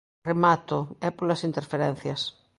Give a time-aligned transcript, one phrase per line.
[0.29, 0.77] Remato,
[1.07, 2.21] é polas interferencias.